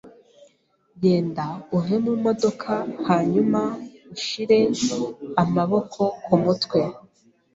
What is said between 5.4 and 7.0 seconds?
amaboko kumutwe.